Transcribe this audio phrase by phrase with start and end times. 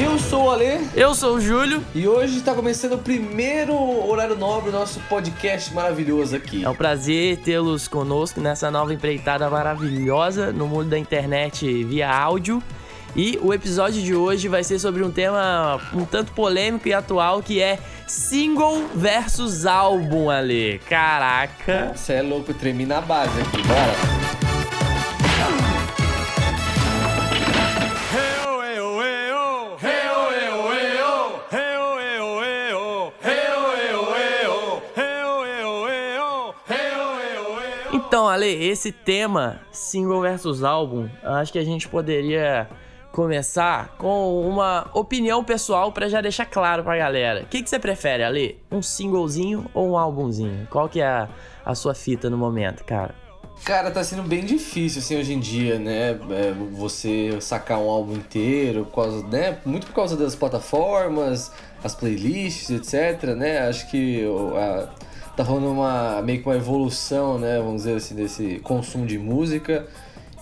[0.00, 0.88] Eu sou o Ale.
[0.94, 1.82] Eu sou o Júlio.
[1.92, 3.74] E hoje está começando o primeiro
[4.08, 6.64] horário nobre do nosso podcast maravilhoso aqui.
[6.64, 12.62] É um prazer tê-los conosco nessa nova empreitada maravilhosa no mundo da internet via áudio.
[13.16, 17.42] E o episódio de hoje vai ser sobre um tema um tanto polêmico e atual
[17.42, 20.80] que é single versus álbum, Ale.
[20.88, 21.90] Caraca.
[21.96, 24.17] Você é louco, tremi na base aqui, bora.
[38.48, 42.68] Ale, esse tema, single versus álbum, acho que a gente poderia
[43.12, 47.42] começar com uma opinião pessoal para já deixar claro pra galera.
[47.42, 48.58] O que, que você prefere, Ale?
[48.70, 50.66] Um singlezinho ou um álbumzinho?
[50.70, 51.28] Qual que é a,
[51.64, 53.14] a sua fita no momento, cara?
[53.64, 56.10] Cara, tá sendo bem difícil, assim, hoje em dia, né?
[56.30, 59.58] É, você sacar um álbum inteiro, por causa, né?
[59.66, 61.50] Muito por causa das plataformas,
[61.82, 63.68] as playlists, etc, né?
[63.68, 64.24] Acho que
[64.56, 64.88] a,
[65.38, 67.58] tá rolando uma, meio que uma evolução, né?
[67.58, 69.86] Vamos dizer assim, desse consumo de música.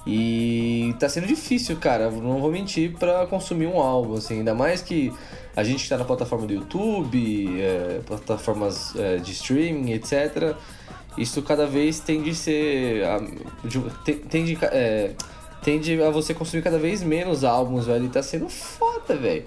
[0.07, 4.81] E tá sendo difícil, cara, não vou mentir, para consumir um álbum, assim, ainda mais
[4.81, 5.13] que
[5.55, 10.55] a gente está na plataforma do YouTube, é, plataformas é, de streaming, etc.
[11.19, 13.03] Isso cada vez tende a ser.
[14.31, 15.11] tende, é,
[15.63, 19.45] tende a você consumir cada vez menos álbuns, velho, e tá sendo foda, velho.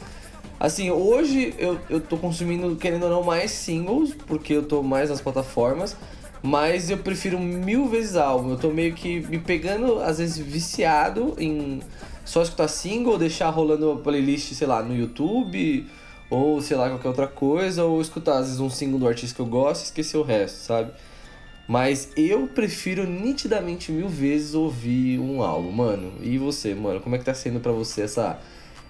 [0.60, 5.10] Assim, hoje eu, eu tô consumindo, querendo ou não, mais singles, porque eu tô mais
[5.10, 5.96] nas plataformas.
[6.42, 8.52] Mas eu prefiro mil vezes álbum.
[8.52, 11.82] Eu tô meio que me pegando, às vezes, viciado em
[12.26, 15.86] só escutar single, deixar rolando playlist, sei lá, no YouTube,
[16.30, 19.42] ou sei lá, qualquer outra coisa, ou escutar, às vezes, um single do artista que
[19.42, 20.92] eu gosto e esquecer o resto, sabe?
[21.68, 26.14] Mas eu prefiro nitidamente mil vezes ouvir um álbum, mano.
[26.22, 28.40] E você, mano, como é que tá sendo para você essa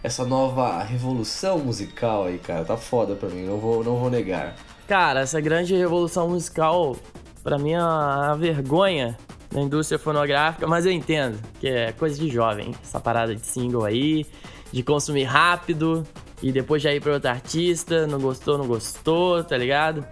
[0.02, 2.64] essa nova revolução musical aí, cara?
[2.64, 4.56] Tá foda pra mim, não vou, não vou negar.
[4.88, 6.96] Cara, essa grande revolução musical
[7.44, 9.18] para mim é uma vergonha
[9.52, 13.84] da indústria fonográfica, mas eu entendo que é coisa de jovem, essa parada de single
[13.84, 14.26] aí,
[14.72, 16.06] de consumir rápido
[16.42, 20.06] e depois já ir para outro artista, não gostou, não gostou, tá ligado?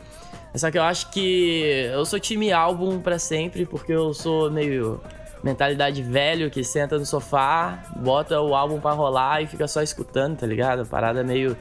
[0.56, 5.00] Só que eu acho que eu sou time álbum para sempre, porque eu sou meio
[5.43, 10.37] mentalidade velho que senta no sofá, bota o álbum para rolar e fica só escutando,
[10.37, 10.85] tá ligado?
[10.85, 11.55] Parada meio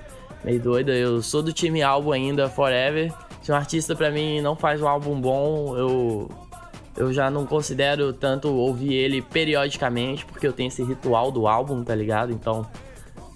[0.45, 0.93] meio doida.
[0.93, 3.13] Eu sou do time álbum ainda forever.
[3.43, 6.31] Se um artista para mim não faz um álbum bom, eu
[6.97, 11.85] eu já não considero tanto ouvir ele periodicamente, porque eu tenho esse ritual do álbum,
[11.85, 12.33] tá ligado?
[12.33, 12.67] Então,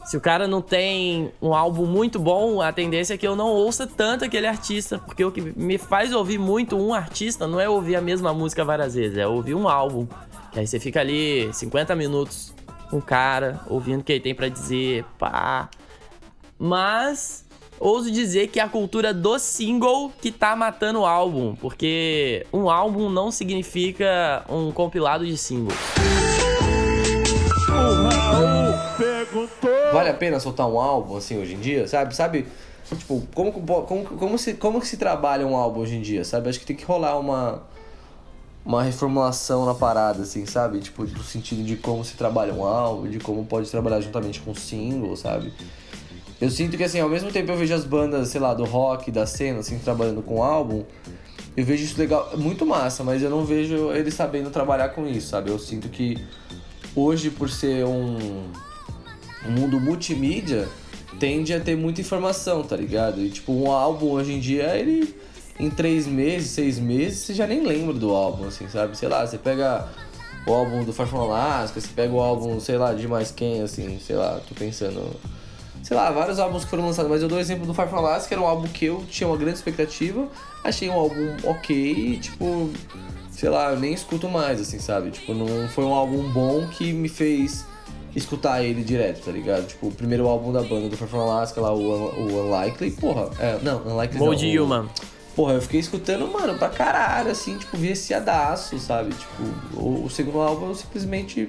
[0.05, 3.49] se o cara não tem um álbum muito bom, a tendência é que eu não
[3.49, 7.69] ouça tanto aquele artista, porque o que me faz ouvir muito um artista não é
[7.69, 10.09] ouvir a mesma música várias vezes, é ouvir um álbum.
[10.53, 12.53] Que aí você fica ali 50 minutos
[12.91, 15.71] com o cara, ouvindo o que ele tem para dizer, pá.
[16.59, 17.45] Mas
[17.79, 22.69] ouso dizer que é a cultura do single que tá matando o álbum, porque um
[22.69, 25.79] álbum não significa um compilado de singles.
[29.93, 32.15] Vale a pena soltar um álbum assim hoje em dia, sabe?
[32.15, 32.47] Sabe?
[32.99, 36.49] Tipo, como, como, como, se, como que se trabalha um álbum hoje em dia, sabe?
[36.49, 37.63] Acho que tem que rolar uma,
[38.65, 40.81] uma reformulação na parada, assim, sabe?
[40.81, 44.55] Tipo, do sentido de como se trabalha um álbum, de como pode trabalhar juntamente com
[44.55, 45.53] single, sabe?
[46.41, 49.11] Eu sinto que, assim, ao mesmo tempo eu vejo as bandas, sei lá, do rock,
[49.11, 50.85] da cena, assim, trabalhando com álbum,
[51.57, 55.29] eu vejo isso legal, muito massa, mas eu não vejo eles sabendo trabalhar com isso,
[55.29, 55.51] sabe?
[55.51, 56.17] Eu sinto que
[56.95, 58.17] hoje, por ser um,
[59.47, 60.69] um mundo multimídia,
[61.19, 63.21] tende a ter muita informação, tá ligado?
[63.21, 65.15] E, tipo, um álbum hoje em dia, ele
[65.65, 68.97] em três meses, seis meses, você já nem lembra do álbum, assim, sabe?
[68.97, 69.89] Sei lá, você pega
[70.47, 73.99] o álbum do From Alaska, você pega o álbum, sei lá, de mais quem, assim,
[73.99, 75.15] sei lá, tô pensando
[75.83, 78.01] sei lá, vários álbuns que foram lançados, mas eu dou o exemplo do Far From
[78.01, 80.29] Last, que era um álbum que eu tinha uma grande expectativa,
[80.63, 82.71] achei um álbum ok, tipo,
[83.31, 85.11] sei lá, eu nem escuto mais, assim, sabe?
[85.11, 87.65] Tipo, não foi um álbum bom que me fez
[88.15, 89.67] escutar ele direto, tá ligado?
[89.67, 93.31] Tipo, o primeiro álbum da banda do Far From Alaska, lá, o, o Unlikely, porra,
[93.39, 94.65] é, não, Unlikely Mold não.
[94.65, 94.89] Human.
[95.41, 99.15] Porra, eu fiquei escutando, mano, pra caralho, assim, tipo, viciadaço, sabe?
[99.15, 99.43] Tipo,
[99.75, 101.49] o, o segundo álbum eu simplesmente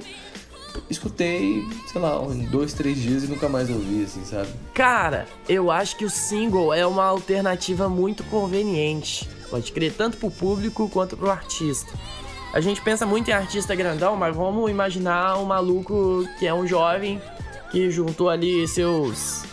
[0.90, 1.62] escutei,
[1.92, 4.48] sei lá, em dois, três dias e nunca mais ouvi, assim, sabe?
[4.74, 9.30] Cara, eu acho que o single é uma alternativa muito conveniente.
[9.50, 11.92] Pode crer tanto pro público quanto pro artista.
[12.54, 16.66] A gente pensa muito em artista grandão, mas vamos imaginar um maluco que é um
[16.66, 17.22] jovem
[17.70, 19.44] que juntou ali seus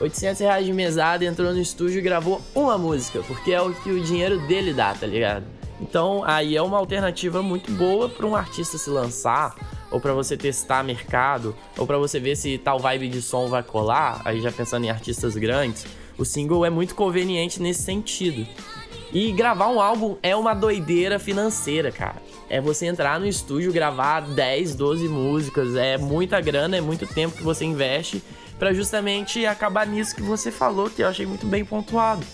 [0.00, 3.90] 800 reais de mesada, entrou no estúdio e gravou uma música, porque é o que
[3.90, 5.44] o dinheiro dele dá, tá ligado?
[5.80, 9.54] Então aí é uma alternativa muito boa para um artista se lançar
[9.90, 13.62] ou para você testar mercado, ou para você ver se tal vibe de som vai
[13.62, 15.86] colar, aí já pensando em artistas grandes,
[16.18, 18.46] o single é muito conveniente nesse sentido.
[19.12, 22.16] E gravar um álbum é uma doideira financeira, cara.
[22.50, 27.36] É você entrar no estúdio, gravar 10, 12 músicas, é muita grana, é muito tempo
[27.36, 28.22] que você investe
[28.58, 32.24] para justamente acabar nisso que você falou, que eu achei muito bem pontuado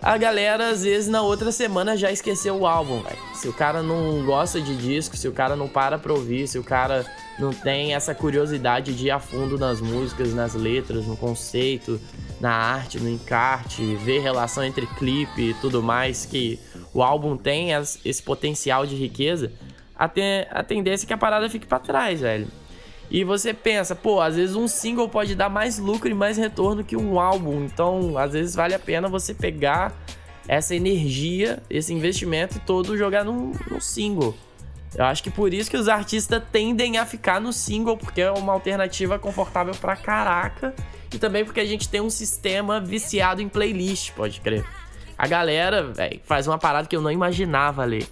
[0.00, 3.18] a galera às vezes na outra semana já esqueceu o álbum, véio.
[3.34, 6.58] Se o cara não gosta de disco, se o cara não para pra ouvir, se
[6.58, 7.04] o cara
[7.38, 12.00] não tem essa curiosidade de ir a fundo nas músicas, nas letras, no conceito,
[12.40, 16.60] na arte, no encarte, ver relação entre clipe e tudo mais, que
[16.94, 17.70] o álbum tem
[18.04, 19.52] esse potencial de riqueza,
[19.96, 20.08] a,
[20.50, 22.46] a tendência é que a parada fique para trás, velho.
[23.10, 26.84] E você pensa, pô, às vezes um single pode dar mais lucro e mais retorno
[26.84, 27.64] que um álbum.
[27.64, 29.94] Então, às vezes vale a pena você pegar
[30.46, 34.34] essa energia, esse investimento e todo jogar num, num single.
[34.94, 38.30] Eu acho que por isso que os artistas tendem a ficar no single, porque é
[38.30, 40.74] uma alternativa confortável pra caraca.
[41.12, 44.64] E também porque a gente tem um sistema viciado em playlist, pode crer.
[45.16, 48.06] A galera, véio, faz uma parada que eu não imaginava ler.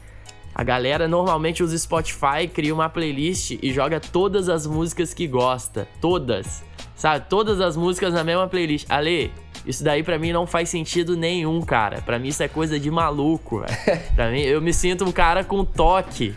[0.58, 5.86] A galera normalmente usa Spotify, cria uma playlist e joga todas as músicas que gosta.
[6.00, 6.64] Todas.
[6.94, 7.26] Sabe?
[7.28, 8.86] Todas as músicas na mesma playlist.
[8.88, 9.30] Ale,
[9.66, 12.00] isso daí para mim não faz sentido nenhum, cara.
[12.00, 14.00] Para mim isso é coisa de maluco, velho.
[14.16, 16.34] pra mim, eu me sinto um cara com toque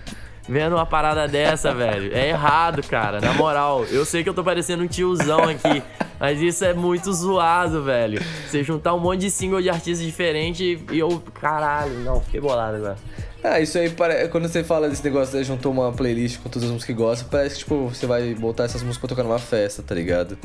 [0.49, 2.11] vendo uma parada dessa, velho.
[2.13, 3.21] É errado, cara.
[3.21, 5.83] Na moral, eu sei que eu tô parecendo um tiozão aqui,
[6.19, 8.19] mas isso é muito zoado, velho.
[8.47, 11.23] Você juntar um monte de single de artistas diferentes e eu.
[11.39, 12.97] Caralho, não, fiquei bolado agora.
[13.41, 13.93] Ah, isso aí,
[14.29, 17.25] quando você fala desse negócio de juntou uma playlist com todas as músicas que gosta,
[17.29, 20.37] parece que, tipo, você vai botar essas músicas pra tocar numa festa, tá ligado?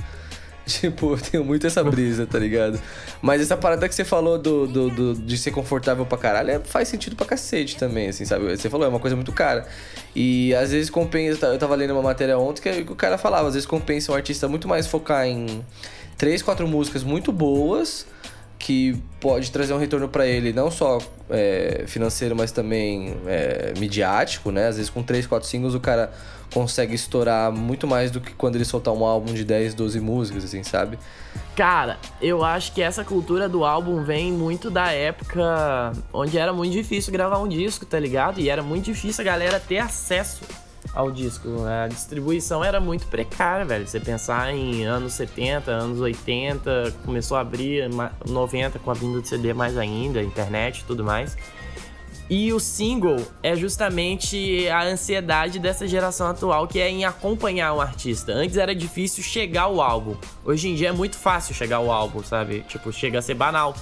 [0.67, 2.81] Tipo, eu tenho muito essa brisa, tá ligado?
[3.21, 6.61] Mas essa parada que você falou do, do, do de ser confortável pra caralho é,
[6.61, 8.57] faz sentido pra cacete também, assim, sabe?
[8.57, 9.67] Você falou, é uma coisa muito cara.
[10.17, 11.47] E às vezes compensa.
[11.47, 14.49] Eu tava lendo uma matéria ontem que o cara falava, às vezes compensa um artista
[14.49, 15.63] muito mais focar em
[16.17, 18.07] três, quatro músicas muito boas
[18.59, 24.51] que pode trazer um retorno para ele não só é, financeiro, mas também é, midiático,
[24.51, 24.69] né?
[24.69, 26.11] Às vezes com 3, 4 singles o cara
[26.55, 30.45] consegue estourar muito mais do que quando ele soltar um álbum de 10, 12 músicas,
[30.45, 30.97] assim, sabe?
[31.57, 36.73] Cara, eu acho que essa cultura do álbum vem muito da época onde era muito
[36.73, 38.41] difícil gravar um disco, tá ligado?
[38.41, 40.43] E era muito difícil a galera ter acesso
[40.95, 41.49] ao disco.
[41.65, 43.87] A distribuição era muito precária, velho.
[43.87, 47.91] Você pensar em anos 70, anos 80, começou a abrir
[48.29, 51.37] 90 com a vinda do CD mais ainda, internet e tudo mais.
[52.29, 57.81] E o single é justamente a ansiedade dessa geração atual, que é em acompanhar o
[57.81, 58.33] artista.
[58.33, 60.17] Antes era difícil chegar ao álbum.
[60.45, 62.61] Hoje em dia é muito fácil chegar ao álbum, sabe?
[62.69, 63.75] Tipo, chega a ser banal.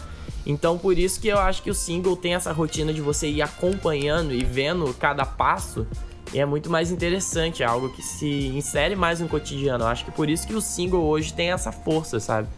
[0.44, 3.43] Então, por isso que eu acho que o single tem essa rotina de você ir
[3.43, 5.87] acompanhando e vendo cada passo
[6.33, 9.85] e é muito mais interessante, é algo que se insere mais no cotidiano.
[9.85, 12.49] Eu acho que por isso que o single hoje tem essa força, sabe?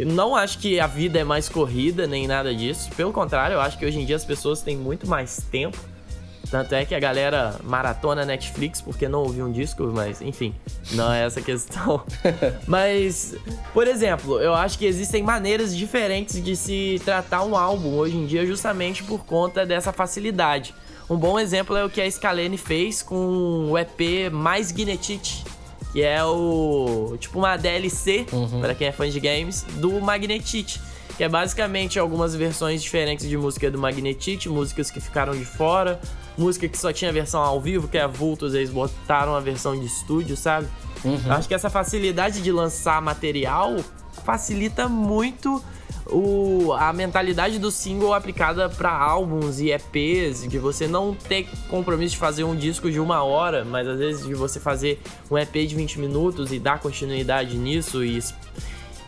[0.00, 2.88] Eu não acho que a vida é mais corrida nem nada disso.
[2.96, 5.76] Pelo contrário, eu acho que hoje em dia as pessoas têm muito mais tempo.
[6.50, 10.54] Tanto é que a galera maratona Netflix porque não ouviu um disco, mas enfim,
[10.92, 12.02] não é essa a questão.
[12.66, 13.36] mas,
[13.74, 18.24] por exemplo, eu acho que existem maneiras diferentes de se tratar um álbum hoje em
[18.24, 20.74] dia justamente por conta dessa facilidade.
[21.10, 25.44] Um bom exemplo é o que a Scalene fez com o EP Mais Guinetite,
[25.92, 28.60] que é o tipo uma DLC uhum.
[28.60, 30.80] para quem é fã de games do Magnetite,
[31.16, 36.00] que é basicamente algumas versões diferentes de música do Magnetite, músicas que ficaram de fora,
[36.38, 39.78] música que só tinha versão ao vivo, que é a Vultus, eles botaram a versão
[39.78, 40.66] de estúdio, sabe?
[41.04, 41.18] Uhum.
[41.30, 43.76] Acho que essa facilidade de lançar material
[44.24, 45.62] facilita muito
[46.10, 52.14] o, a mentalidade do single aplicada para álbuns e EPs, de você não ter compromisso
[52.14, 55.00] de fazer um disco de uma hora, mas às vezes de você fazer
[55.30, 58.18] um EP de 20 minutos e dar continuidade nisso e,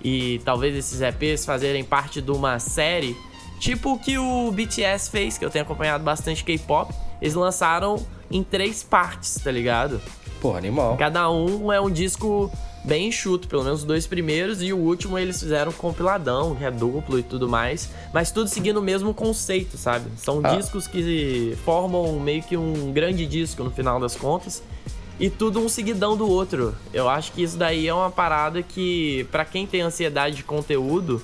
[0.02, 3.16] e talvez esses EPs fazerem parte de uma série,
[3.58, 8.42] tipo o que o BTS fez, que eu tenho acompanhado bastante K-pop, eles lançaram em
[8.42, 10.00] três partes, tá ligado?
[10.42, 10.96] Pô, animal.
[10.96, 12.50] Cada um é um disco
[12.82, 16.64] bem enxuto, pelo menos os dois primeiros, e o último eles fizeram um compiladão, que
[16.64, 20.10] é duplo e tudo mais, mas tudo seguindo o mesmo conceito, sabe?
[20.16, 20.56] São ah.
[20.56, 24.64] discos que formam meio que um grande disco no final das contas.
[25.20, 26.74] E tudo um seguidão do outro.
[26.92, 31.22] Eu acho que isso daí é uma parada que, para quem tem ansiedade de conteúdo,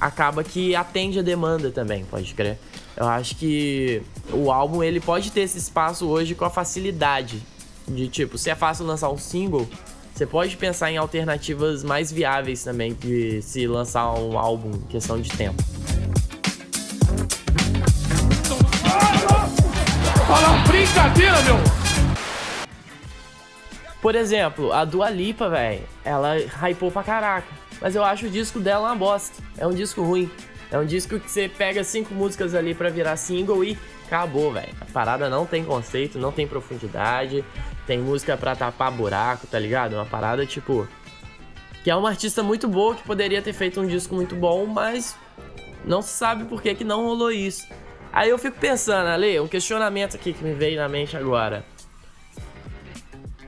[0.00, 2.58] acaba que atende a demanda também, pode crer.
[2.96, 4.02] Eu acho que
[4.32, 7.40] o álbum ele pode ter esse espaço hoje com a facilidade
[7.88, 9.68] de tipo, se é fácil lançar um single,
[10.14, 15.20] você pode pensar em alternativas mais viáveis também de se lançar um álbum em questão
[15.20, 15.62] de tempo.
[20.26, 21.56] Fala brincadeira, meu!
[24.00, 27.48] Por exemplo, a Dua Lipa, velho, ela hypou pra caraca.
[27.80, 29.42] Mas eu acho o disco dela uma bosta.
[29.58, 30.30] É um disco ruim.
[30.70, 34.72] É um disco que você pega cinco músicas ali para virar single e acabou, velho.
[34.80, 37.44] A parada não tem conceito, não tem profundidade,
[37.86, 39.94] tem música para tapar buraco, tá ligado?
[39.94, 40.88] Uma parada tipo.
[41.84, 45.16] Que é uma artista muito boa que poderia ter feito um disco muito bom, mas
[45.84, 47.66] não se sabe por que, que não rolou isso.
[48.12, 51.64] Aí eu fico pensando, Ale, um questionamento aqui que me veio na mente agora.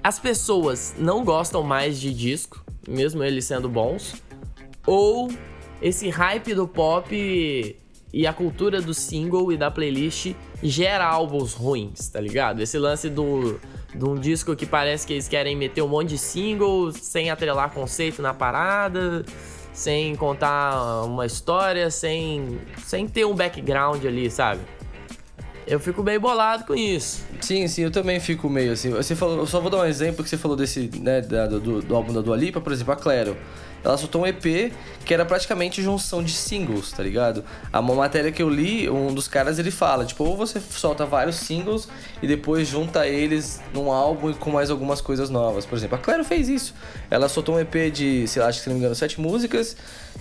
[0.02, 4.14] As pessoas não gostam mais de disco, mesmo eles sendo bons,
[4.87, 5.30] ou
[5.83, 7.76] esse hype do pop
[8.12, 12.61] e a cultura do single e da playlist gera álbuns ruins, tá ligado?
[12.61, 13.61] Esse lance do,
[13.95, 17.71] de um disco que parece que eles querem meter um monte de singles sem atrelar
[17.71, 19.25] conceito na parada,
[19.73, 24.61] sem contar uma história, sem, sem ter um background ali, sabe?
[25.66, 27.25] Eu fico meio bolado com isso.
[27.40, 28.90] Sim, sim, eu também fico meio assim.
[28.90, 31.95] Você falou, eu só vou dar um exemplo que você falou desse, né, do, do
[31.95, 33.37] álbum da Dua Lipa, por exemplo, a Claro
[33.85, 34.73] ela soltou um EP
[35.04, 37.42] que era praticamente junção de singles, tá ligado?
[37.73, 41.06] A uma matéria que eu li, um dos caras ele fala, tipo, ou você solta
[41.06, 41.88] vários singles
[42.23, 45.64] e depois junta eles num álbum com mais algumas coisas novas.
[45.64, 46.75] Por exemplo, a Claro fez isso.
[47.11, 49.76] Ela soltou um EP de, sei lá, acho que se não me engano, sete músicas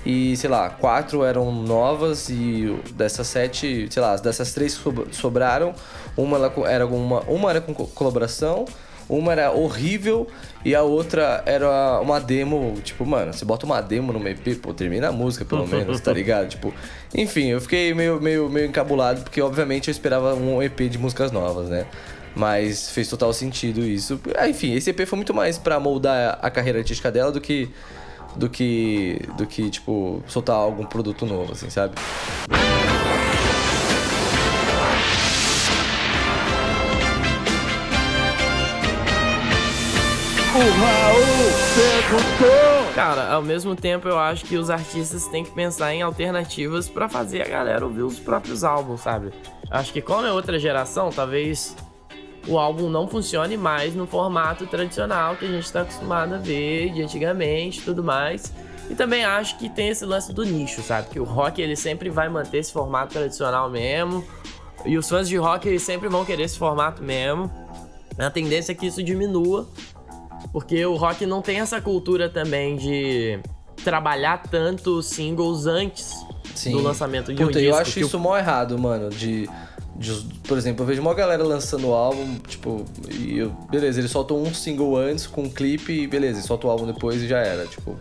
[0.06, 4.80] e, sei lá, quatro eram novas e dessas sete, sei lá, dessas três
[5.12, 5.74] sobraram,
[6.16, 8.66] uma era uma, uma era com colaboração,
[9.10, 10.28] uma era horrível
[10.64, 12.76] e a outra era uma demo.
[12.84, 16.12] Tipo, mano, você bota uma demo no EP, pô, termina a música pelo menos, tá
[16.12, 16.50] ligado?
[16.50, 16.74] Tipo,
[17.14, 21.32] enfim, eu fiquei meio, meio, meio encabulado porque, obviamente, eu esperava um EP de músicas
[21.32, 21.86] novas, né?
[22.36, 24.20] Mas fez total sentido isso.
[24.38, 27.70] Ah, enfim, esse EP foi muito mais para moldar a carreira artística dela do que
[28.36, 31.96] do que do que tipo soltar algum produto novo, assim, sabe?
[42.96, 47.08] Cara, ao mesmo tempo eu acho que os artistas têm que pensar em alternativas para
[47.08, 49.32] fazer a galera ouvir os próprios álbuns, sabe?
[49.70, 51.76] Acho que como é outra geração, talvez
[52.48, 56.92] o álbum não funcione mais no formato tradicional que a gente está acostumado a ver
[56.92, 58.52] de antigamente tudo mais.
[58.90, 61.10] E também acho que tem esse lance do nicho, sabe?
[61.10, 64.26] Que o rock ele sempre vai manter esse formato tradicional mesmo.
[64.86, 67.52] E os fãs de rock eles sempre vão querer esse formato mesmo.
[68.18, 69.68] A tendência é que isso diminua
[70.58, 73.40] porque o rock não tem essa cultura também de
[73.84, 76.16] trabalhar tanto singles antes
[76.56, 76.72] Sim.
[76.72, 77.76] do lançamento de Puta, um disco.
[77.76, 78.20] Eu acho isso o...
[78.20, 79.48] mó errado, mano, de,
[79.96, 80.14] de,
[80.48, 84.42] Por exemplo, eu vejo uma galera lançando o álbum, tipo, e eu, beleza, eles soltam
[84.42, 87.68] um single antes com um clipe e beleza, solta o álbum depois e já era.
[87.68, 87.96] Tipo,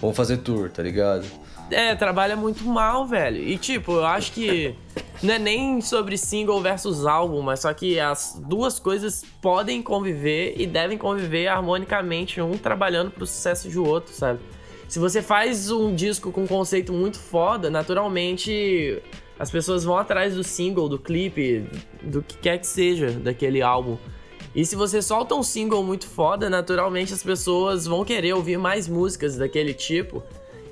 [0.00, 1.24] vamos fazer tour, tá ligado?
[1.72, 3.42] É, trabalha muito mal, velho.
[3.42, 4.74] E tipo, eu acho que
[5.22, 10.54] não é nem sobre single versus álbum, mas só que as duas coisas podem conviver
[10.56, 14.40] e devem conviver harmonicamente, um trabalhando pro sucesso do outro, sabe?
[14.88, 19.00] Se você faz um disco com um conceito muito foda, naturalmente
[19.38, 21.66] as pessoas vão atrás do single, do clipe,
[22.02, 23.96] do que quer que seja daquele álbum.
[24.54, 28.86] E se você solta um single muito foda, naturalmente as pessoas vão querer ouvir mais
[28.86, 30.22] músicas daquele tipo.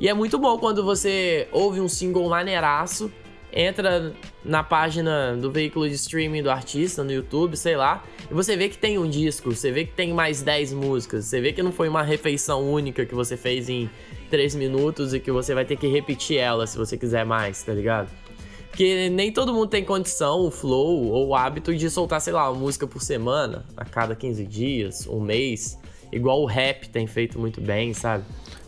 [0.00, 3.12] E é muito bom quando você ouve um single maneiraço,
[3.52, 8.56] entra na página do veículo de streaming do artista, no YouTube, sei lá, e você
[8.56, 11.62] vê que tem um disco, você vê que tem mais 10 músicas, você vê que
[11.62, 13.90] não foi uma refeição única que você fez em
[14.30, 17.74] 3 minutos e que você vai ter que repetir ela se você quiser mais, tá
[17.74, 18.08] ligado?
[18.70, 22.50] Porque nem todo mundo tem condição, o flow ou o hábito de soltar, sei lá,
[22.50, 25.78] uma música por semana, a cada 15 dias, um mês,
[26.10, 28.24] igual o rap tem feito muito bem, sabe?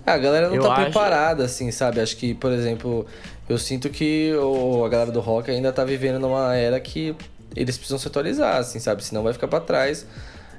[0.07, 0.83] A galera não eu tá acho...
[0.83, 2.01] preparada, assim, sabe?
[2.01, 3.07] Acho que, por exemplo,
[3.49, 7.15] eu sinto que o, a galera do rock ainda tá vivendo numa era que
[7.55, 9.05] eles precisam se atualizar, assim, sabe?
[9.05, 10.07] Senão vai ficar para trás.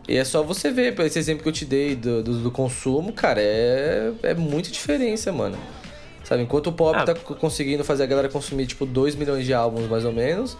[0.07, 3.13] E é só você ver, esse exemplo que eu te dei do, do, do consumo,
[3.13, 5.57] cara, é, é muita diferença, mano.
[6.23, 7.03] Sabe, enquanto o pop ah.
[7.03, 10.57] tá conseguindo fazer a galera consumir, tipo, 2 milhões de álbuns, mais ou menos,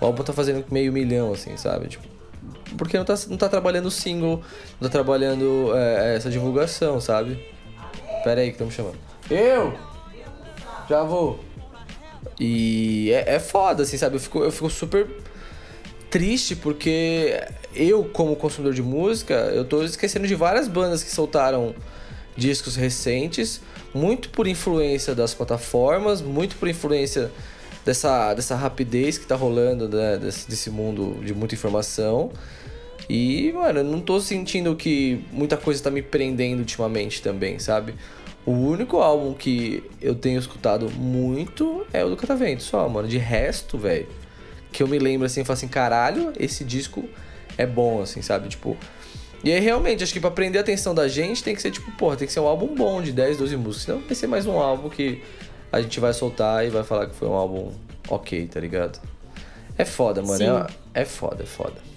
[0.00, 1.88] o álbum tá fazendo meio milhão, assim, sabe?
[1.88, 2.04] Tipo,
[2.76, 4.42] porque não tá, não tá trabalhando single,
[4.80, 7.38] não tá trabalhando é, essa divulgação, sabe?
[8.24, 8.96] Pera aí que estão me chamando.
[9.30, 9.74] Eu?
[10.88, 11.38] Já vou.
[12.40, 14.16] E é, é foda, assim, sabe?
[14.16, 15.06] Eu fico, eu fico super
[16.10, 17.42] triste porque
[17.74, 21.74] eu, como consumidor de música, eu tô esquecendo de várias bandas que soltaram
[22.36, 23.60] discos recentes,
[23.92, 27.30] muito por influência das plataformas, muito por influência
[27.84, 32.32] dessa, dessa rapidez que tá rolando, né, desse, desse mundo de muita informação.
[33.08, 37.94] E, mano, eu não tô sentindo que muita coisa tá me prendendo ultimamente também, sabe?
[38.46, 43.08] O único álbum que eu tenho escutado muito é o do Catavento, só, mano.
[43.08, 44.06] De resto, velho,
[44.72, 47.04] que eu me lembro assim, eu falo assim, caralho, esse disco
[47.56, 48.48] é bom, assim, sabe?
[48.48, 48.76] Tipo,
[49.42, 51.90] E aí, realmente, acho que pra prender a atenção da gente tem que ser tipo,
[51.92, 53.84] porra, tem que ser um álbum bom de 10, 12 músicas.
[53.84, 55.22] Senão vai ser mais um álbum que
[55.70, 57.70] a gente vai soltar e vai falar que foi um álbum
[58.08, 59.00] ok, tá ligado?
[59.76, 60.66] É foda, mano.
[60.94, 61.93] É, é foda, é foda.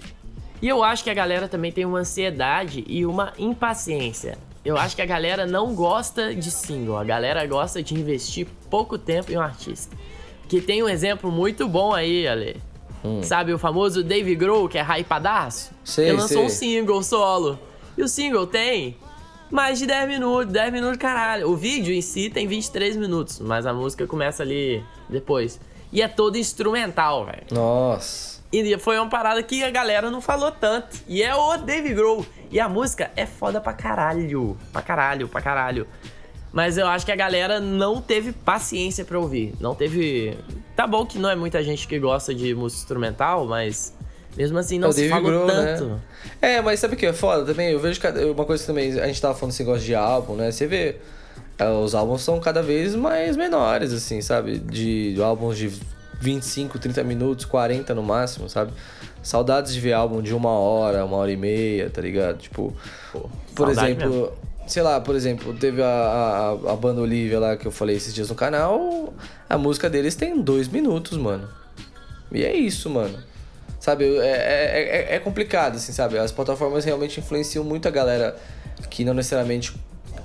[0.60, 4.36] E eu acho que a galera também tem uma ansiedade e uma impaciência.
[4.64, 8.98] Eu acho que a galera não gosta de single, a galera gosta de investir pouco
[8.98, 9.96] tempo em um artista.
[10.48, 12.60] Que tem um exemplo muito bom aí, Ale.
[13.04, 13.22] Hum.
[13.22, 15.70] Sabe o famoso Dave Grohl, que é hypadaço?
[15.84, 16.46] Sei, Ele lançou sei.
[16.46, 17.58] um single solo.
[17.96, 18.96] E o single tem
[19.50, 21.48] mais de 10 minutos, 10 minutos caralho.
[21.48, 25.60] O vídeo em si tem 23 minutos, mas a música começa ali depois.
[25.92, 27.46] E é todo instrumental, velho.
[27.52, 28.37] Nossa.
[28.52, 30.96] E foi uma parada que a galera não falou tanto.
[31.06, 32.24] E é o Dave Grohl.
[32.50, 34.56] E a música é foda pra caralho.
[34.72, 35.86] Pra caralho, pra caralho.
[36.50, 39.54] Mas eu acho que a galera não teve paciência pra ouvir.
[39.60, 40.34] Não teve.
[40.74, 43.94] Tá bom que não é muita gente que gosta de música instrumental, mas
[44.34, 45.84] mesmo assim não É se falou Grohl, tanto.
[45.84, 45.98] né?
[46.40, 47.72] É, mas sabe o que é foda também?
[47.72, 48.00] Eu vejo
[48.34, 50.50] uma coisa também, a gente tava falando desse negócio de álbum, né?
[50.50, 50.96] Você vê,
[51.58, 54.58] é, os álbuns são cada vez mais menores, assim, sabe?
[54.58, 55.70] De, de álbuns de
[56.20, 58.72] 25, 30 minutos, 40 no máximo, sabe?
[59.22, 62.38] Saudades de ver álbum de uma hora, uma hora e meia, tá ligado?
[62.38, 62.74] Tipo,
[63.12, 64.32] Pô, por exemplo, mesmo.
[64.66, 68.12] sei lá, por exemplo, teve a, a, a banda Olivia lá que eu falei esses
[68.14, 69.12] dias no canal,
[69.48, 71.48] a música deles tem dois minutos, mano.
[72.32, 73.18] E é isso, mano.
[73.80, 76.18] Sabe, é, é, é- é complicado, assim, sabe?
[76.18, 78.36] As plataformas realmente influenciam muito a galera
[78.90, 79.74] que não necessariamente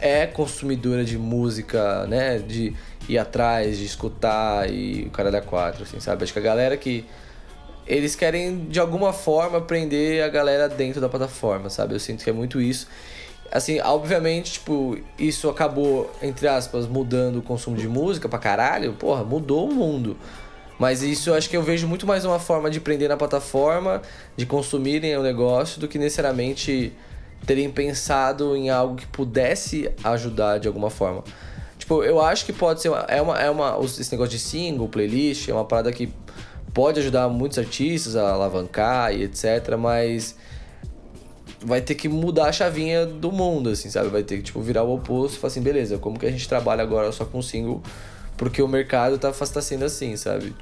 [0.01, 2.39] é consumidora de música, né?
[2.39, 2.73] De
[3.07, 6.23] ir atrás, de escutar e o cara da quatro, assim, sabe?
[6.23, 7.05] Acho que a galera que.
[7.85, 11.93] Eles querem, de alguma forma, prender a galera dentro da plataforma, sabe?
[11.93, 12.87] Eu sinto que é muito isso.
[13.51, 18.93] Assim, obviamente, tipo, isso acabou, entre aspas, mudando o consumo de música pra caralho.
[18.93, 20.17] Porra, mudou o mundo.
[20.79, 24.01] Mas isso eu acho que eu vejo muito mais uma forma de prender na plataforma,
[24.35, 26.93] de consumirem o negócio, do que necessariamente
[27.45, 31.23] terem pensado em algo que pudesse ajudar de alguma forma.
[31.83, 32.87] Tipo, eu acho que pode ser.
[32.87, 36.09] Uma, é uma, é uma, esse negócio de single, playlist, é uma parada que
[36.73, 39.75] pode ajudar muitos artistas a alavancar e etc.
[39.77, 40.33] Mas
[41.59, 44.07] vai ter que mudar a chavinha do mundo, assim, sabe?
[44.07, 46.47] Vai ter que, tipo, virar o oposto e falar assim, beleza, como que a gente
[46.47, 47.83] trabalha agora só com single?
[48.37, 50.55] Porque o mercado tá, tá sendo assim, sabe?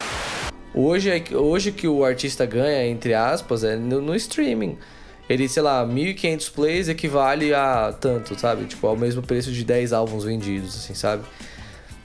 [0.74, 4.76] Hoje, é hoje que o artista ganha, entre aspas, é no, no streaming.
[5.32, 8.66] Ele, sei lá, 1.500 plays equivale a tanto, sabe?
[8.66, 11.24] Tipo, ao mesmo preço de 10 álbuns vendidos, assim, sabe?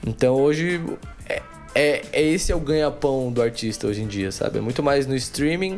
[0.05, 0.81] Então hoje
[1.27, 1.41] é,
[1.75, 4.59] é, é esse é o ganha-pão do artista hoje em dia, sabe?
[4.59, 5.77] É muito mais no streaming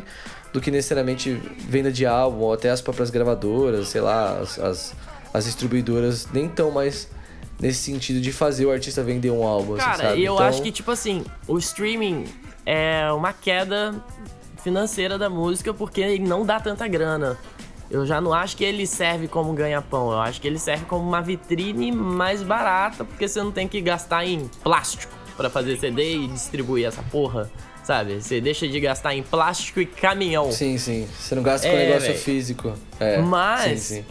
[0.52, 4.94] do que necessariamente venda de álbum, ou até as próprias gravadoras, sei lá, as, as,
[5.34, 7.08] as distribuidoras nem tão mais
[7.60, 10.24] nesse sentido de fazer o artista vender um álbum, assim, Cara, sabe?
[10.24, 12.24] eu Então, acho que, tipo assim, o streaming
[12.64, 13.94] é uma queda
[14.62, 17.36] financeira da música porque ele não dá tanta grana.
[17.90, 20.12] Eu já não acho que ele serve como ganha-pão.
[20.12, 23.80] Eu acho que ele serve como uma vitrine mais barata, porque você não tem que
[23.80, 27.50] gastar em plástico pra fazer CD e distribuir essa porra,
[27.82, 28.22] sabe?
[28.22, 30.52] Você deixa de gastar em plástico e caminhão.
[30.52, 31.08] Sim, sim.
[31.18, 32.18] Você não gasta com É, negócio véi.
[32.18, 32.72] físico.
[33.00, 34.04] É, Mas- Sim, sim.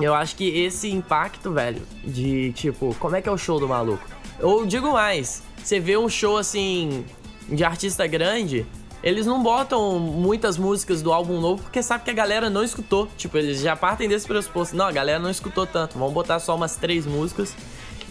[0.00, 3.68] Eu acho que esse impacto, velho, de tipo, como é que é o show do
[3.68, 4.02] maluco?
[4.40, 7.04] Eu digo mais, você vê um show assim
[7.48, 8.66] de artista grande,
[9.02, 13.08] eles não botam muitas músicas do álbum novo porque sabe que a galera não escutou.
[13.16, 14.76] Tipo, eles já partem desse pressuposto.
[14.76, 15.98] Não, a galera não escutou tanto.
[15.98, 17.54] Vamos botar só umas três músicas.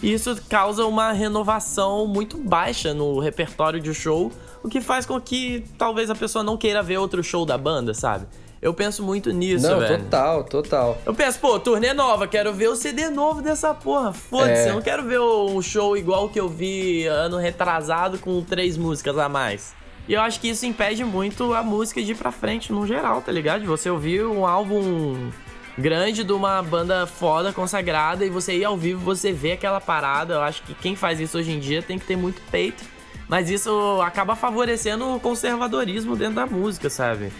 [0.02, 5.20] E isso causa uma renovação muito baixa no repertório de show, o que faz com
[5.20, 8.26] que talvez a pessoa não queira ver outro show da banda, sabe?
[8.60, 9.98] Eu penso muito nisso, Não, velho.
[10.04, 10.98] total, total.
[11.06, 14.12] Eu penso, pô, turnê nova, quero ver o CD novo dessa porra.
[14.12, 14.70] Foda-se, É.
[14.70, 19.16] eu não quero ver um show igual que eu vi ano retrasado com três músicas
[19.18, 19.72] a mais.
[20.08, 23.22] E eu acho que isso impede muito a música de ir pra frente no geral,
[23.22, 23.64] tá ligado?
[23.66, 25.30] Você ouvir um álbum
[25.78, 30.34] grande de uma banda foda, consagrada, e você ir ao vivo, você vê aquela parada.
[30.34, 32.82] Eu acho que quem faz isso hoje em dia tem que ter muito peito.
[33.28, 37.32] Mas isso acaba favorecendo o conservadorismo dentro da música, sabe?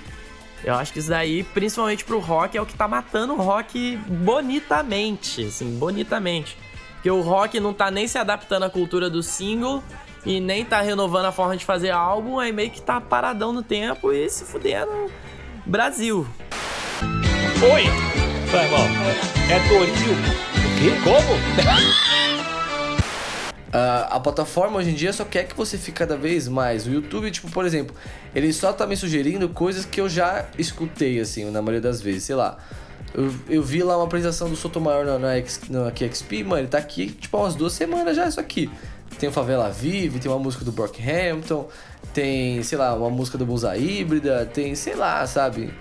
[0.64, 3.96] Eu acho que isso daí, principalmente pro rock, é o que tá matando o rock
[4.07, 6.57] bonitamente, assim, bonitamente.
[6.94, 9.83] Porque o rock não tá nem se adaptando à cultura do single
[10.25, 13.63] e nem tá renovando a forma de fazer álbum, aí meio que tá paradão no
[13.63, 15.11] tempo e se fudendo.
[15.67, 16.27] Brasil.
[17.63, 17.85] Oi!
[18.51, 18.67] Vai.
[19.51, 20.13] É Torinho.
[20.13, 20.91] O quê?
[21.03, 22.13] Como?
[23.75, 26.87] Ah, a plataforma hoje em dia só quer que você fique cada vez mais.
[26.87, 27.97] O YouTube, tipo, por exemplo,
[28.35, 32.25] ele só tá me sugerindo coisas que eu já escutei, assim, na maioria das vezes.
[32.25, 32.59] Sei lá,
[33.15, 35.29] eu, eu vi lá uma apresentação do Sotomayor na, na,
[35.71, 38.71] na QXP, mano, ele tá aqui, tipo, há umas duas semanas já, isso aqui.
[39.23, 41.69] Tem o Favela Vive, tem uma música do Brockhampton,
[42.13, 45.73] tem, sei lá, uma música do Bolsa Híbrida, tem, sei lá, sabe?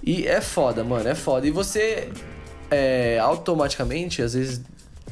[0.00, 1.44] E é foda, mano, é foda.
[1.44, 2.08] E você
[2.70, 4.62] é, automaticamente, às vezes,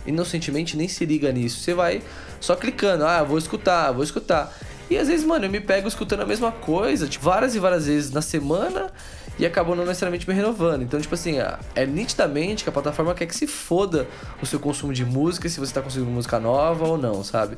[0.07, 1.59] inocentemente, nem se liga nisso.
[1.59, 2.01] Você vai
[2.41, 4.57] só clicando, ah, vou escutar, vou escutar.
[4.91, 7.87] E às vezes, mano, eu me pego escutando a mesma coisa, tipo, várias e várias
[7.87, 8.91] vezes na semana
[9.39, 10.83] e acabou não necessariamente me renovando.
[10.83, 11.37] Então, tipo assim,
[11.75, 14.07] é nitidamente que a plataforma quer que se foda
[14.43, 17.57] o seu consumo de música, se você tá conseguindo música nova ou não, sabe?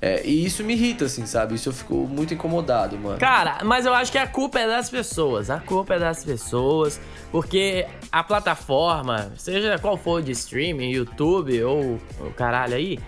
[0.00, 1.56] É, e isso me irrita, assim, sabe?
[1.56, 3.18] Isso eu fico muito incomodado, mano.
[3.18, 5.50] Cara, mas eu acho que a culpa é das pessoas.
[5.50, 7.00] A culpa é das pessoas.
[7.32, 12.98] Porque a plataforma, seja qual for de streaming, YouTube ou o caralho aí,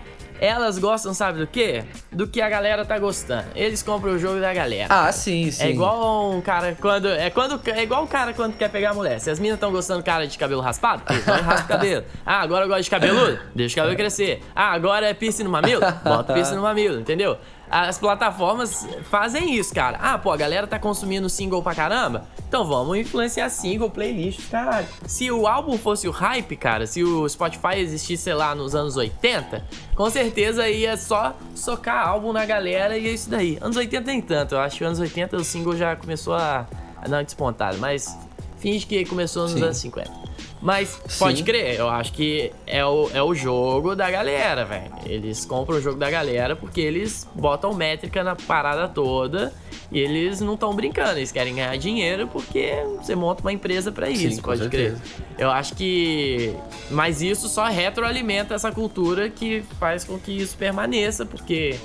[0.41, 1.83] elas gostam, sabe do quê?
[2.11, 3.45] Do que a galera tá gostando.
[3.55, 4.87] Eles compram o jogo da galera.
[4.89, 5.63] Ah, sim, sim.
[5.63, 7.07] É igual um cara quando.
[7.07, 9.19] É, quando, é igual o cara quando quer pegar a mulher.
[9.19, 11.03] Se as minas estão gostando do cara de cabelo raspado,
[11.45, 12.03] raspa o cabelo.
[12.25, 13.39] Ah, agora eu gosto de cabeludo?
[13.53, 14.41] Deixa o cabelo crescer.
[14.55, 15.81] Ah, agora é piercing no mamilo?
[16.03, 17.37] Bota piercing no mamilo, entendeu?
[17.71, 19.97] As plataformas fazem isso, cara.
[20.01, 22.25] Ah, pô, a galera tá consumindo single pra caramba?
[22.45, 24.85] Então vamos influenciar single, playlist, caralho.
[25.05, 28.97] Se o álbum fosse o hype, cara, se o Spotify existisse, sei lá, nos anos
[28.97, 33.57] 80, com certeza ia só socar álbum na galera e é isso daí.
[33.61, 36.67] Anos 80 nem tanto, eu acho que anos 80 o single já começou a,
[37.07, 38.17] uma despontada, mas
[38.61, 39.63] finge que começou nos Sim.
[39.63, 40.31] anos 50.
[40.61, 41.43] Mas pode Sim.
[41.43, 44.93] crer, eu acho que é o, é o jogo da galera, velho.
[45.07, 49.51] Eles compram o jogo da galera porque eles botam métrica na parada toda
[49.91, 54.07] e eles não estão brincando, eles querem ganhar dinheiro porque você monta uma empresa para
[54.07, 54.95] isso, Sim, pode crer.
[55.35, 56.55] Eu acho que.
[56.91, 61.79] Mas isso só retroalimenta essa cultura que faz com que isso permaneça, porque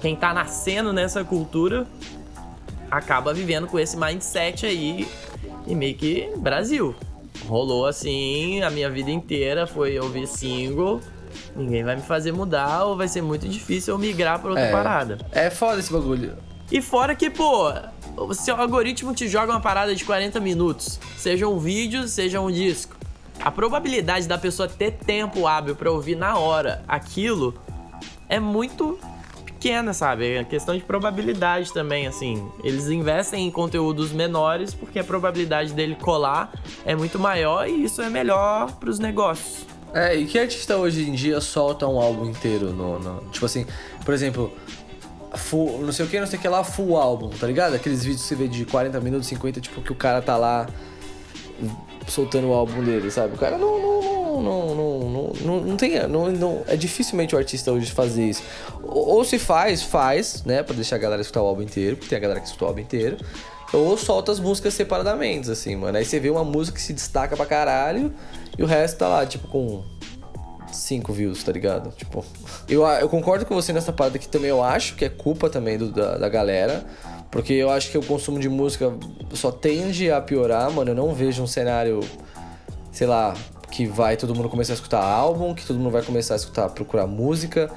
[0.00, 1.86] quem tá nascendo nessa cultura
[2.90, 5.06] acaba vivendo com esse mindset aí
[5.66, 6.94] e meio que Brasil
[7.46, 11.00] rolou assim a minha vida inteira, foi ouvir single.
[11.56, 14.72] Ninguém vai me fazer mudar ou vai ser muito difícil eu migrar pra outra é,
[14.72, 15.18] parada.
[15.32, 16.36] É foda esse bagulho.
[16.70, 17.72] E fora que, pô,
[18.16, 22.50] o seu algoritmo te joga uma parada de 40 minutos, seja um vídeo, seja um
[22.50, 22.96] disco.
[23.40, 27.54] A probabilidade da pessoa ter tempo hábil para ouvir na hora aquilo
[28.28, 28.98] é muito
[29.64, 30.34] pequena, sabe?
[30.34, 32.46] É questão de probabilidade também, assim.
[32.62, 36.52] Eles investem em conteúdos menores porque a probabilidade dele colar
[36.84, 39.64] é muito maior e isso é melhor para os negócios.
[39.94, 43.64] É, e que artista hoje em dia solta um álbum inteiro no, no tipo assim,
[44.04, 44.52] por exemplo,
[45.34, 47.74] full, não sei o que, não sei o que lá, full álbum, tá ligado?
[47.74, 50.66] Aqueles vídeos que você vê de 40 minutos, 50, tipo que o cara tá lá
[52.06, 53.34] soltando o álbum dele, sabe?
[53.34, 56.06] O cara não, não, não, não, não, não, não tem.
[56.08, 58.42] Não, não, é dificilmente o artista hoje fazer isso.
[58.82, 60.62] Ou, ou se faz, faz, né?
[60.62, 62.68] Pra deixar a galera escutar o álbum inteiro, porque tem a galera que escuta o
[62.68, 63.16] álbum inteiro.
[63.72, 65.98] Ou solta as músicas separadamente, assim, mano.
[65.98, 68.14] Aí você vê uma música que se destaca pra caralho
[68.56, 69.82] e o resto tá lá, tipo, com
[70.72, 71.90] 5 views, tá ligado?
[71.96, 72.24] Tipo,
[72.68, 75.76] eu, eu concordo com você nessa parte que também eu acho que é culpa também
[75.76, 76.84] do, da, da galera.
[77.30, 78.92] Porque eu acho que o consumo de música
[79.32, 80.92] só tende a piorar, mano.
[80.92, 81.98] Eu não vejo um cenário,
[82.92, 83.34] sei lá,
[83.74, 86.68] que vai todo mundo começar a escutar álbum, que todo mundo vai começar a escutar,
[86.68, 87.68] procurar música.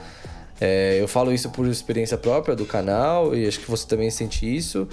[0.61, 4.45] É, eu falo isso por experiência própria do canal e acho que você também sente
[4.45, 4.87] isso.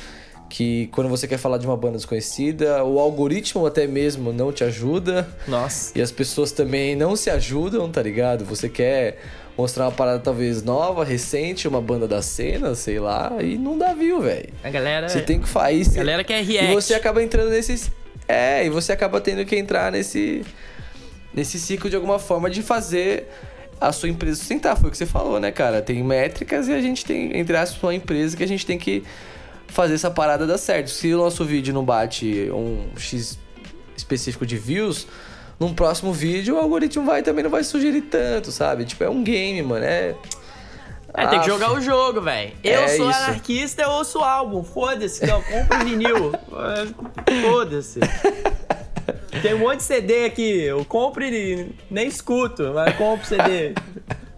[0.48, 4.64] Que quando você quer falar de uma banda desconhecida, o algoritmo até mesmo não te
[4.64, 5.28] ajuda.
[5.46, 5.92] Nossa.
[5.94, 8.42] E as pessoas também não se ajudam, tá ligado?
[8.46, 9.18] Você quer
[9.58, 13.92] mostrar uma parada talvez nova, recente, uma banda da cena, sei lá, e não dá
[13.92, 14.48] view, velho.
[14.62, 15.10] A galera.
[15.10, 15.90] Você tem que fazer.
[15.90, 16.72] A galera quer react.
[16.72, 17.92] E você acaba entrando nesses.
[18.26, 20.42] É, e você acaba tendo que entrar nesse.
[21.34, 23.28] Nesse ciclo de alguma forma de fazer
[23.80, 24.76] a sua empresa sustentar.
[24.76, 25.82] Foi o que você falou, né, cara?
[25.82, 29.02] Tem métricas e a gente tem, entre aspas, uma empresa que a gente tem que
[29.66, 30.88] fazer essa parada dar certo.
[30.90, 33.38] Se o nosso vídeo não bate um X
[33.96, 35.06] específico de views,
[35.58, 38.84] num próximo vídeo o algoritmo vai também não vai sugerir tanto, sabe?
[38.84, 39.84] Tipo, é um game, mano.
[39.84, 40.14] É.
[41.16, 42.52] É, tem que jogar o jogo, velho.
[42.64, 43.18] Eu é sou isso.
[43.20, 44.64] anarquista, eu ouço álbum.
[44.64, 46.32] Foda-se, eu compro vinil.
[47.48, 48.00] Foda-se.
[49.42, 50.62] Tem um monte de CD aqui.
[50.62, 53.74] Eu compro e nem escuto, mas compro CD.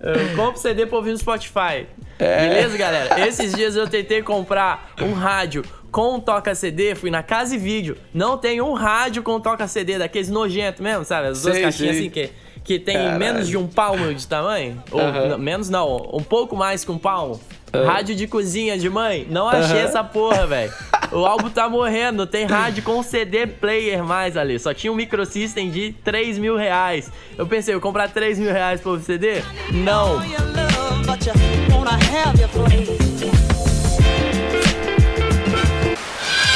[0.01, 1.87] Eu compro CD pra ouvir no Spotify.
[2.19, 2.49] É.
[2.49, 3.27] Beleza, galera?
[3.27, 7.97] Esses dias eu tentei comprar um rádio com toca CD, fui na casa e vídeo.
[8.13, 11.29] Não tem um rádio com toca CD daqueles nojentos mesmo, sabe?
[11.29, 12.01] As duas sei, caixinhas sei.
[12.07, 12.31] assim que,
[12.63, 13.19] que tem Caralho.
[13.19, 14.83] menos de um palmo de tamanho.
[14.91, 17.41] Ou menos não, um pouco mais que um palmo.
[17.73, 20.73] Rádio de cozinha de mãe, não achei essa porra, velho.
[21.13, 24.59] O álbum tá morrendo, tem rádio com CD player mais ali.
[24.59, 27.11] Só tinha um microsystem de 3 mil reais.
[27.37, 29.43] Eu pensei, eu comprar 3 mil reais pro CD?
[29.73, 30.21] Não.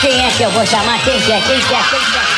[0.00, 0.98] Quem é que eu vou chamar?
[1.04, 1.40] Quem que é?
[1.40, 1.82] Quem que é?
[1.90, 2.00] Quem que é?
[2.00, 2.29] Quem que é?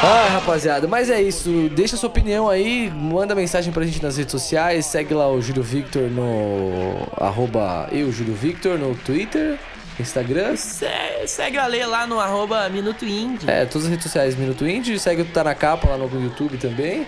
[0.00, 1.68] Ah, rapaziada, mas é isso.
[1.74, 5.62] Deixa sua opinião aí, manda mensagem pra gente nas redes sociais, segue lá o Júlio
[5.62, 9.58] Victor no arroba eu, Júlio Victor, no Twitter.
[9.98, 10.54] Instagram.
[10.54, 10.86] Se-
[11.26, 13.50] segue a Lê lá no arroba Minuto Indie.
[13.50, 14.96] É, todas as redes sociais Minuto Indie.
[14.96, 17.04] Segue o Tá na Capa lá no YouTube também.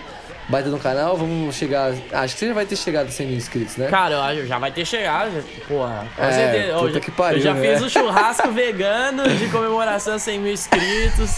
[0.49, 1.15] Baita no canal.
[1.15, 1.93] Vamos chegar.
[2.11, 3.87] Acho que você já vai ter chegado a 100 mil inscritos, né?
[3.87, 6.05] Cara, eu já vai ter chegado, já- porra.
[6.17, 6.73] Com É, certeza.
[6.73, 7.71] puta Eu já- que pariu, Eu já né?
[7.73, 11.37] fiz um churrasco vegano de comemoração a 100 mil inscritos,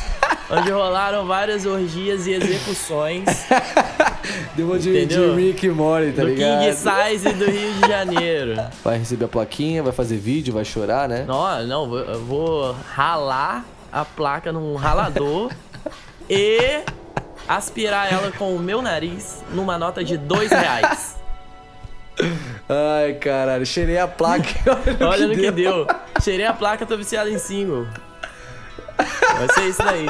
[0.49, 3.25] onde rolaram várias orgias e execuções
[4.56, 5.32] Deu uma de, de?
[5.36, 6.62] Rick e Morty, tá do ligado?
[6.62, 8.56] King Size do Rio de Janeiro.
[8.84, 11.25] Vai receber a plaquinha, vai fazer vídeo, vai chorar, né?
[11.27, 15.51] Não, não, eu vou ralar a placa num ralador
[16.29, 16.82] e
[17.47, 21.17] aspirar ela com o meu nariz numa nota de dois reais.
[22.69, 24.47] Ai, caralho, cheirei a placa.
[24.99, 25.88] e Olha no que deu.
[26.21, 27.88] Cheirei a placa, tô viciado em single.
[28.97, 30.06] Vai ser isso daí.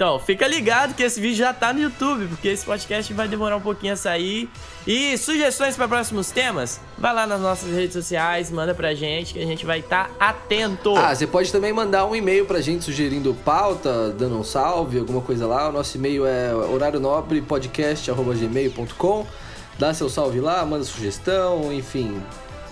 [0.00, 3.58] Então, fica ligado que esse vídeo já tá no YouTube, porque esse podcast vai demorar
[3.58, 4.48] um pouquinho a sair.
[4.86, 6.80] E sugestões para próximos temas?
[6.96, 10.96] Vai lá nas nossas redes sociais, manda pra gente que a gente vai estar atento.
[10.96, 15.20] Ah, você pode também mandar um e-mail pra gente sugerindo pauta, dando um salve, alguma
[15.20, 15.68] coisa lá.
[15.68, 19.26] O nosso e-mail é horarionobrepodcast.gmail.com
[19.78, 22.22] Dá seu salve lá, manda sugestão, enfim.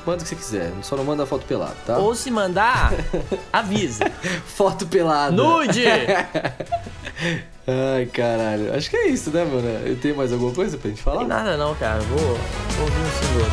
[0.06, 1.98] Manda o que você quiser, só não manda foto pelada, tá?
[1.98, 2.92] Ou se mandar,
[3.52, 4.10] avisa.
[4.46, 5.32] Foto pelada.
[5.32, 5.84] Nude!
[7.68, 8.74] Ai, caralho.
[8.74, 9.96] Acho que é isso, né, mano?
[9.96, 11.18] Tem mais alguma coisa pra gente falar?
[11.18, 12.00] Tem nada não, cara.
[12.00, 13.46] Vou, vou ouvir um single.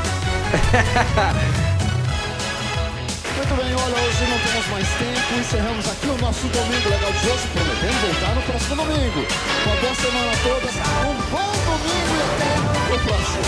[3.36, 5.40] Muito bem, olha, hoje não temos mais tempo.
[5.40, 9.26] Encerramos aqui o nosso domingo legal de hoje, prometendo voltar no próximo domingo.
[9.66, 13.46] Uma boa semana a todos, um bom domingo e até o próximo.